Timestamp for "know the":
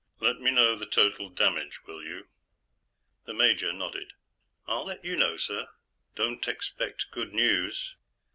0.49-0.87